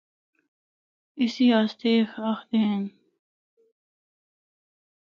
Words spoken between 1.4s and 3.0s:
آسطے اے آخدے ہن۔